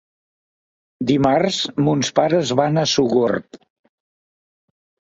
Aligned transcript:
Dimarts 1.11 1.59
mons 1.89 2.11
pares 2.21 2.55
van 2.63 2.81
a 2.81 2.89
Sogorb. 2.97 3.63